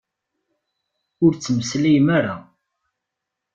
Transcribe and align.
Ur 1.23 1.31
ttmeslayem 1.33 2.07
ara! 2.17 2.35